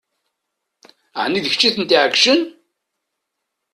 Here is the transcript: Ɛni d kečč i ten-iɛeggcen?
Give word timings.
Ɛni 1.23 1.39
d 1.43 1.45
kečč 1.51 1.63
i 1.67 1.69
ten-iɛeggcen? 1.75 2.41